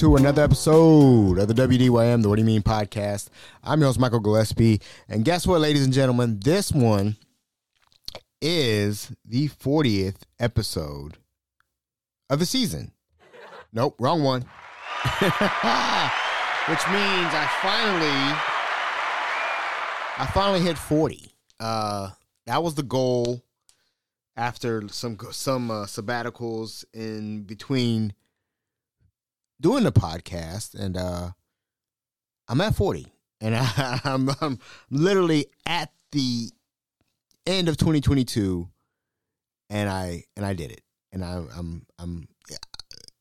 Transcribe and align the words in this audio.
to 0.00 0.16
another 0.16 0.42
episode 0.42 1.38
of 1.38 1.46
the 1.46 1.52
WDYM, 1.52 2.22
the 2.22 2.28
What 2.30 2.36
Do 2.36 2.40
You 2.40 2.46
Mean 2.46 2.62
podcast. 2.62 3.28
I'm 3.62 3.80
your 3.80 3.88
host, 3.88 4.00
Michael 4.00 4.20
Gillespie. 4.20 4.80
And 5.10 5.26
guess 5.26 5.46
what, 5.46 5.60
ladies 5.60 5.84
and 5.84 5.92
gentlemen? 5.92 6.40
This 6.42 6.72
one 6.72 7.18
is 8.40 9.12
the 9.26 9.48
40th 9.48 10.22
episode 10.38 11.18
of 12.30 12.38
the 12.38 12.46
season. 12.46 12.92
Nope, 13.74 13.96
wrong 13.98 14.22
one. 14.22 14.40
Which 15.20 15.28
means 16.88 17.34
I 17.34 17.46
finally, 17.60 18.38
I 20.16 20.30
finally 20.32 20.60
hit 20.60 20.78
40. 20.78 21.30
Uh, 21.60 22.08
that 22.46 22.62
was 22.62 22.74
the 22.74 22.82
goal 22.82 23.42
after 24.34 24.88
some 24.88 25.18
some 25.30 25.70
uh, 25.70 25.84
sabbaticals 25.84 26.86
in 26.94 27.42
between 27.42 28.14
doing 29.60 29.84
the 29.84 29.92
podcast, 29.92 30.74
and 30.74 30.96
uh, 30.96 31.30
I'm 32.48 32.60
at 32.60 32.74
40, 32.74 33.06
and 33.40 33.54
I, 33.54 34.00
I'm, 34.04 34.30
I'm 34.40 34.58
literally 34.90 35.46
at 35.66 35.92
the 36.12 36.50
end 37.46 37.68
of 37.68 37.76
2022, 37.76 38.68
and 39.68 39.88
I 39.88 40.24
and 40.36 40.44
I 40.44 40.54
did 40.54 40.72
it, 40.72 40.82
and 41.12 41.24
I, 41.24 41.42
I'm 41.56 41.86
I'm 41.98 42.28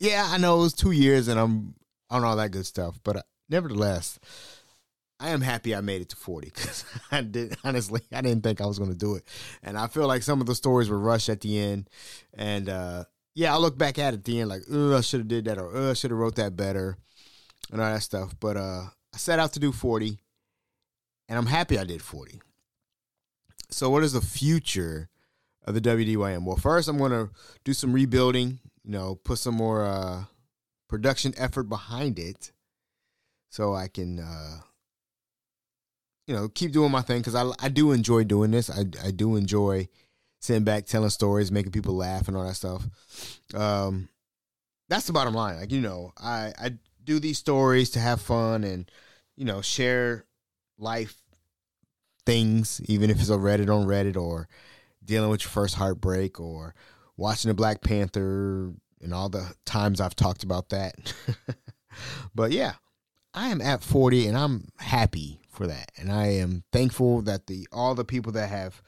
yeah, 0.00 0.26
I 0.28 0.36
know 0.38 0.58
it 0.58 0.62
was 0.62 0.74
two 0.74 0.90
years, 0.90 1.28
and 1.28 1.38
I'm 1.38 1.74
on 2.10 2.24
all 2.24 2.36
that 2.36 2.50
good 2.50 2.66
stuff, 2.66 2.98
but 3.02 3.16
uh, 3.16 3.22
nevertheless. 3.48 4.18
I 5.20 5.30
am 5.30 5.42
happy 5.42 5.76
I 5.76 5.80
made 5.80 6.02
it 6.02 6.08
to 6.08 6.16
40 6.16 6.50
because 6.52 6.84
I 7.12 7.22
did 7.22 7.56
honestly 7.64 8.00
I 8.12 8.20
didn't 8.20 8.42
think 8.42 8.60
I 8.60 8.66
was 8.66 8.78
going 8.80 8.90
to 8.90 8.98
do 8.98 9.14
it, 9.14 9.22
and 9.62 9.78
I 9.78 9.86
feel 9.86 10.08
like 10.08 10.24
some 10.24 10.40
of 10.40 10.48
the 10.48 10.56
stories 10.56 10.90
were 10.90 10.98
rushed 10.98 11.28
at 11.28 11.40
the 11.40 11.56
end, 11.56 11.88
and 12.34 12.68
uh, 12.68 13.04
yeah, 13.34 13.52
I 13.52 13.58
look 13.58 13.76
back 13.76 13.98
at 13.98 14.14
it 14.14 14.18
at 14.18 14.24
the 14.24 14.40
end 14.40 14.48
like, 14.48 14.62
oh, 14.70 14.96
I 14.96 15.00
should 15.00 15.20
have 15.20 15.28
did 15.28 15.44
that 15.46 15.58
or 15.58 15.70
oh, 15.74 15.90
I 15.90 15.94
should 15.94 16.10
have 16.10 16.18
wrote 16.18 16.36
that 16.36 16.56
better, 16.56 16.96
and 17.72 17.80
all 17.80 17.92
that 17.92 18.02
stuff. 18.02 18.34
But 18.38 18.56
uh, 18.56 18.84
I 19.12 19.16
set 19.16 19.38
out 19.38 19.52
to 19.54 19.60
do 19.60 19.72
40, 19.72 20.18
and 21.28 21.38
I'm 21.38 21.46
happy 21.46 21.78
I 21.78 21.84
did 21.84 22.02
40. 22.02 22.40
So 23.70 23.90
what 23.90 24.04
is 24.04 24.12
the 24.12 24.20
future 24.20 25.08
of 25.64 25.74
the 25.74 25.80
WDYM? 25.80 26.44
Well, 26.44 26.56
first 26.56 26.88
I'm 26.88 26.98
going 26.98 27.10
to 27.10 27.30
do 27.64 27.72
some 27.72 27.92
rebuilding. 27.92 28.60
You 28.84 28.92
know, 28.92 29.14
put 29.16 29.38
some 29.38 29.54
more 29.54 29.84
uh, 29.84 30.24
production 30.88 31.34
effort 31.36 31.64
behind 31.64 32.18
it, 32.18 32.52
so 33.50 33.74
I 33.74 33.88
can. 33.88 34.20
Uh, 34.20 34.58
you 36.26 36.34
know, 36.34 36.48
keep 36.48 36.72
doing 36.72 36.90
my 36.90 37.02
thing 37.02 37.20
because 37.20 37.34
I, 37.34 37.50
I 37.60 37.68
do 37.68 37.92
enjoy 37.92 38.24
doing 38.24 38.50
this. 38.50 38.70
I, 38.70 38.84
I 39.04 39.10
do 39.10 39.36
enjoy 39.36 39.88
sitting 40.44 40.64
back, 40.64 40.86
telling 40.86 41.10
stories, 41.10 41.50
making 41.50 41.72
people 41.72 41.94
laugh, 41.94 42.28
and 42.28 42.36
all 42.36 42.46
that 42.46 42.54
stuff. 42.54 42.86
Um, 43.54 44.08
that's 44.88 45.06
the 45.06 45.12
bottom 45.12 45.34
line. 45.34 45.56
Like 45.56 45.72
you 45.72 45.80
know, 45.80 46.12
I 46.18 46.52
I 46.58 46.70
do 47.02 47.18
these 47.18 47.38
stories 47.38 47.90
to 47.90 48.00
have 48.00 48.20
fun 48.20 48.64
and 48.64 48.90
you 49.36 49.44
know 49.44 49.62
share 49.62 50.26
life 50.78 51.16
things, 52.26 52.80
even 52.86 53.10
if 53.10 53.20
it's 53.20 53.30
a 53.30 53.34
Reddit 53.34 53.74
on 53.74 53.86
Reddit 53.86 54.16
or 54.16 54.48
dealing 55.04 55.30
with 55.30 55.42
your 55.42 55.50
first 55.50 55.74
heartbreak 55.74 56.40
or 56.40 56.74
watching 57.16 57.48
the 57.48 57.54
Black 57.54 57.82
Panther 57.82 58.72
and 59.00 59.14
all 59.14 59.28
the 59.28 59.54
times 59.64 60.00
I've 60.00 60.16
talked 60.16 60.42
about 60.42 60.70
that. 60.70 61.14
but 62.34 62.52
yeah, 62.52 62.74
I 63.34 63.48
am 63.48 63.60
at 63.60 63.82
40 63.82 64.28
and 64.28 64.36
I'm 64.36 64.68
happy 64.78 65.40
for 65.50 65.66
that. 65.66 65.92
And 65.96 66.10
I 66.10 66.26
am 66.28 66.64
thankful 66.72 67.22
that 67.22 67.46
the 67.46 67.68
all 67.70 67.94
the 67.94 68.04
people 68.04 68.32
that 68.32 68.48
have 68.48 68.82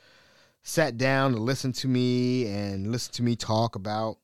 sat 0.67 0.99
down 0.99 1.33
to 1.33 1.39
listen 1.39 1.71
to 1.71 1.87
me 1.87 2.49
and 2.49 2.91
listen 2.91 3.13
to 3.15 3.23
me 3.23 3.37
talk 3.37 3.77
about 3.77 4.19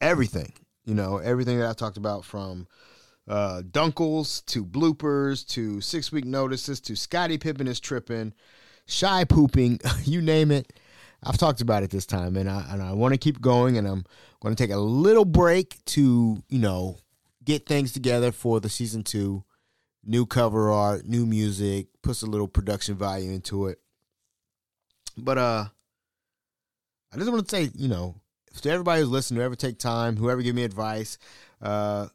everything, 0.00 0.52
you 0.84 0.92
know, 0.92 1.18
everything 1.18 1.60
that 1.60 1.70
I 1.70 1.72
talked 1.72 1.96
about 1.96 2.24
from 2.24 2.66
uh, 3.28 3.62
Dunkles 3.62 4.44
to 4.46 4.64
bloopers 4.64 5.46
to 5.50 5.80
six 5.80 6.10
week 6.10 6.24
notices 6.24 6.80
to 6.80 6.96
Scottie 6.96 7.38
Pippen 7.38 7.68
is 7.68 7.78
tripping, 7.78 8.34
shy 8.86 9.22
pooping, 9.22 9.78
you 10.02 10.20
name 10.20 10.50
it. 10.50 10.72
I've 11.22 11.38
talked 11.38 11.60
about 11.60 11.84
it 11.84 11.90
this 11.90 12.06
time, 12.06 12.36
and 12.36 12.50
I 12.50 12.66
and 12.68 12.82
I 12.82 12.92
want 12.92 13.14
to 13.14 13.18
keep 13.18 13.40
going, 13.40 13.78
and 13.78 13.86
I'm 13.86 14.04
going 14.40 14.56
to 14.56 14.60
take 14.60 14.74
a 14.74 14.80
little 14.80 15.24
break 15.24 15.76
to 15.86 16.42
you 16.48 16.58
know 16.58 16.98
get 17.44 17.66
things 17.66 17.92
together 17.92 18.32
for 18.32 18.58
the 18.58 18.68
season 18.68 19.04
two, 19.04 19.44
new 20.02 20.26
cover 20.26 20.72
art, 20.72 21.06
new 21.06 21.24
music, 21.24 21.86
puts 22.02 22.22
a 22.22 22.26
little 22.26 22.48
production 22.48 22.96
value 22.96 23.30
into 23.30 23.68
it. 23.68 23.78
But 25.20 25.38
uh, 25.38 25.64
I 27.12 27.16
just 27.16 27.30
want 27.30 27.48
to 27.48 27.56
say, 27.56 27.70
you 27.74 27.88
know, 27.88 28.16
to 28.62 28.70
everybody 28.70 29.00
who's 29.00 29.10
listening, 29.10 29.38
whoever 29.38 29.54
take 29.54 29.78
time, 29.78 30.16
whoever 30.16 30.42
give 30.42 30.54
me 30.54 30.64
advice, 30.64 31.18
uh, 31.62 32.08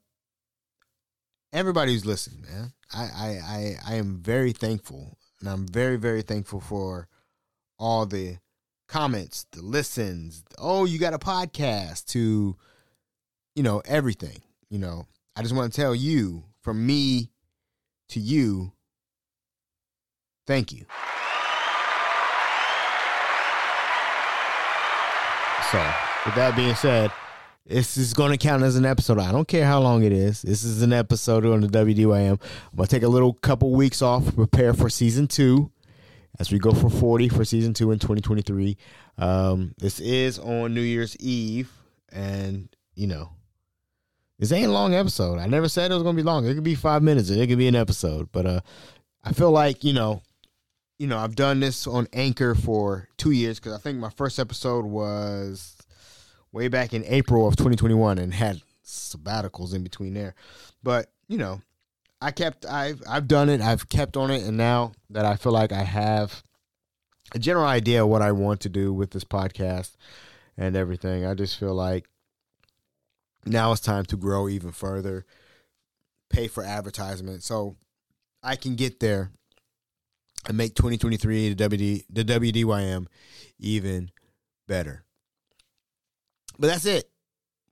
everybody 1.54 1.94
who's 1.94 2.06
listening, 2.06 2.42
man, 2.42 2.74
I 2.94 3.04
I 3.04 3.28
I, 3.28 3.76
I 3.88 3.96
am 3.96 4.18
very 4.18 4.52
thankful, 4.52 5.18
and 5.40 5.50
I'm 5.50 5.68
very 5.68 5.98
very 5.98 6.22
thankful 6.22 6.60
for 6.60 7.08
all 7.80 8.06
the 8.06 8.38
comments, 8.88 9.46
the 9.52 9.62
listens. 9.62 10.44
Oh, 10.58 10.86
you 10.86 11.00
got 11.00 11.14
a 11.14 11.20
podcast 11.20 12.06
to, 12.08 12.56
you 13.56 13.64
know, 13.64 13.82
everything. 13.86 14.42
You 14.70 14.80
know, 14.80 15.08
I 15.36 15.42
just 15.42 15.56
want 15.56 15.72
to 15.72 15.82
tell 15.82 15.96
you 15.96 16.44
from 16.62 16.86
me 16.86 17.32
to 18.10 18.20
you, 18.20 18.72
thank 20.46 20.72
you. 20.72 20.86
So, 25.76 25.94
with 26.26 26.36
that 26.36 26.56
being 26.56 26.74
said, 26.74 27.12
this 27.66 27.98
is 27.98 28.14
going 28.14 28.32
to 28.32 28.38
count 28.38 28.64
as 28.64 28.78
an 28.78 28.86
episode. 28.86 29.20
I 29.20 29.34
don't 29.34 29.46
care 29.46 29.66
how 29.66 29.82
long 29.82 30.04
it 30.04 30.14
is. 30.14 30.42
This 30.42 30.64
is 30.64 30.82
an 30.82 30.94
episode 30.94 31.46
on 31.46 31.60
the 31.60 31.68
WDYM. 31.68 32.32
I'm 32.32 32.78
going 32.78 32.88
to 32.88 32.88
take 32.88 33.04
a 33.04 33.10
little 33.10 33.34
couple 33.34 33.72
weeks 33.74 34.02
off, 34.02 34.34
prepare 34.36 34.74
for 34.74 34.90
season 34.90 35.28
two 35.28 35.70
as 36.40 36.50
we 36.50 36.60
go 36.60 36.72
for 36.72 36.90
40 36.90 37.28
for 37.28 37.44
season 37.44 37.74
two 37.74 37.92
in 37.92 38.00
2023. 38.00 38.78
Um, 39.18 39.76
this 39.78 40.00
is 40.00 40.40
on 40.40 40.74
New 40.74 40.80
Year's 40.80 41.18
Eve, 41.18 41.70
and 42.10 42.70
you 42.96 43.08
know, 43.08 43.32
this 44.40 44.54
ain't 44.54 44.70
a 44.70 44.72
long 44.72 44.94
episode. 44.94 45.40
I 45.40 45.48
never 45.48 45.68
said 45.68 45.92
it 45.92 45.96
was 45.96 46.04
gonna 46.04 46.16
be 46.16 46.24
long. 46.24 46.46
It 46.46 46.54
could 46.54 46.64
be 46.64 46.76
five 46.76 47.04
minutes, 47.04 47.30
and 47.30 47.42
it 47.42 47.48
could 47.48 47.58
be 47.58 47.68
an 47.68 47.76
episode. 47.76 48.30
But 48.32 48.46
uh, 48.46 48.60
I 49.26 49.34
feel 49.34 49.52
like 49.52 49.84
you 49.84 49.92
know, 49.92 50.22
you 50.98 51.08
know, 51.08 51.18
I've 51.18 51.36
done 51.36 51.60
this 51.60 51.88
on 51.88 52.08
Anchor 52.14 52.56
for 52.56 53.10
two 53.18 53.32
years 53.32 53.60
because 53.60 53.74
I 53.74 53.78
think 53.78 54.00
my 54.00 54.10
first 54.10 54.40
episode 54.40 54.86
was 54.86 55.78
way 56.52 56.68
back 56.70 56.94
in 56.94 57.04
April 57.06 57.48
of 57.48 57.56
2021, 57.58 58.18
and 58.18 58.34
had 58.34 58.62
sabbaticals 58.86 59.74
in 59.74 59.84
between 59.84 60.14
there. 60.14 60.36
But 60.84 61.12
you 61.28 61.38
know, 61.38 61.62
I 62.22 62.32
kept 62.32 62.66
I've 62.66 63.02
I've 63.08 63.28
done 63.28 63.50
it. 63.50 63.62
I've 63.62 63.90
kept 63.90 64.16
on 64.16 64.32
it, 64.32 64.44
and 64.44 64.58
now 64.58 64.94
that 65.10 65.26
I 65.26 65.36
feel 65.36 65.52
like 65.52 65.72
I 65.72 65.84
have 65.84 66.44
a 67.34 67.40
general 67.40 67.66
idea 67.66 68.04
of 68.04 68.10
what 68.10 68.22
I 68.22 68.32
want 68.32 68.62
to 68.62 68.70
do 68.70 68.94
with 68.94 69.12
this 69.12 69.26
podcast 69.26 69.96
and 70.58 70.76
everything, 70.78 71.26
I 71.26 71.34
just 71.34 71.60
feel 71.60 71.74
like 71.74 72.08
now 73.46 73.72
it's 73.74 73.82
time 73.82 74.06
to 74.06 74.18
grow 74.18 74.48
even 74.48 74.72
further, 74.72 75.26
pay 76.30 76.48
for 76.48 76.64
advertisement, 76.64 77.44
so 77.44 77.76
I 78.42 78.56
can 78.56 78.76
get 78.76 79.02
there 79.02 79.32
and 80.48 80.58
make 80.58 80.76
2023 80.76 81.54
the 81.54 81.70
WD 81.70 82.06
the 82.10 82.24
WDYM 82.24 83.08
even 83.60 84.12
better. 84.68 85.04
But 86.58 86.68
that's 86.68 86.86
it. 86.86 87.10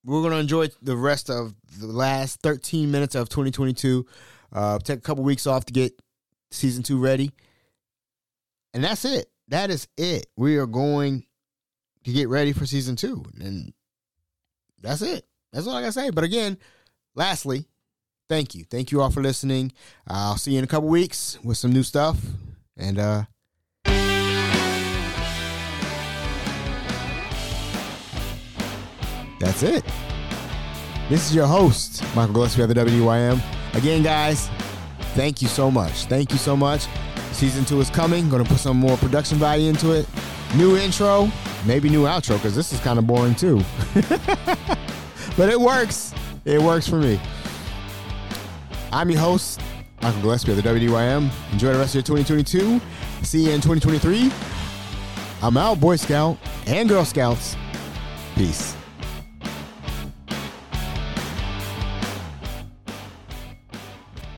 We're 0.04 0.22
gonna 0.22 0.38
enjoy 0.38 0.70
the 0.81 0.98
rest 0.98 1.30
of 1.30 1.56
the 1.80 1.88
last 1.88 2.42
13 2.42 2.92
minutes 2.92 3.16
of 3.16 3.30
2022. 3.30 4.06
Uh, 4.52 4.80
take 4.80 5.00
a 5.00 5.02
couple 5.02 5.24
weeks 5.24 5.48
off 5.48 5.66
to 5.66 5.74
get 5.74 6.00
season 6.52 6.84
two 6.84 7.00
ready, 7.00 7.31
and 8.74 8.84
that's 8.84 9.06
it. 9.06 9.28
That 9.48 9.70
is 9.70 9.88
it. 9.98 10.28
We 10.36 10.58
are 10.58 10.68
going 10.68 11.25
to 12.04 12.12
get 12.12 12.30
ready 12.30 12.54
for 12.54 12.66
season 12.66 12.96
two, 12.96 13.24
and 13.40 13.74
that's 14.81 15.02
it. 15.02 15.25
That's 15.52 15.68
all 15.68 15.75
I 15.75 15.81
gotta 15.81 15.94
say. 15.94 16.10
But 16.10 16.24
again, 16.24 16.58
lastly, 17.16 17.66
thank 18.30 18.54
you. 18.56 18.66
Thank 18.66 18.92
you 18.92 19.02
all 19.02 19.12
for 19.12 19.22
listening. 19.22 19.72
I'll 20.08 20.38
see 20.38 20.52
you 20.52 20.58
in 20.60 20.64
a 20.64 20.68
couple 20.68 20.90
weeks 20.90 21.40
with 21.44 21.58
some 21.58 21.72
new 21.72 21.84
stuff. 21.84 22.18
And 22.78 23.00
uh 23.00 23.24
That's 29.40 29.62
it. 29.62 29.84
This 31.10 31.30
is 31.30 31.36
your 31.36 31.46
host, 31.46 32.02
Michael 32.16 32.34
Gillespie 32.34 32.62
of 32.62 32.70
the 32.70 32.75
WYM. 32.75 33.42
Again, 33.75 34.02
guys, 34.02 34.48
thank 35.16 35.42
you 35.42 35.50
so 35.50 35.70
much. 35.70 36.06
Thank 36.06 36.31
you 36.31 36.38
so 36.38 36.56
much. 36.56 36.88
Season 37.34 37.66
two 37.66 37.81
is 37.81 37.90
coming. 37.90 38.30
Gonna 38.30 38.46
put 38.46 38.60
some 38.60 38.78
more 38.78 38.96
production 38.96 39.38
value 39.38 39.70
into 39.70 39.92
it. 39.92 40.08
New 40.56 40.78
intro, 40.78 41.30
maybe 41.66 41.90
new 41.90 42.04
outro, 42.04 42.36
because 42.36 42.56
this 42.56 42.72
is 42.72 42.80
kind 42.80 42.98
of 42.98 43.06
boring 43.06 43.36
too. 43.36 43.62
but 45.36 45.50
it 45.50 45.60
works. 45.60 46.14
It 46.46 46.62
works 46.62 46.88
for 46.88 46.98
me. 46.98 47.20
I'm 48.94 49.10
your 49.10 49.20
host, 49.20 49.60
Michael 50.04 50.22
Gillespie 50.22 50.52
of 50.52 50.62
the 50.62 50.70
WDYM. 50.70 51.32
Enjoy 51.54 51.72
the 51.72 51.80
rest 51.80 51.96
of 51.96 52.08
your 52.08 52.24
2022. 52.24 52.82
See 53.24 53.46
you 53.46 53.52
in 53.52 53.62
2023. 53.62 54.30
I'm 55.42 55.56
out, 55.56 55.80
Boy 55.80 55.96
Scout 55.96 56.38
and 56.68 56.90
Girl 56.90 57.06
Scouts. 57.06 57.56
Peace. 58.36 58.76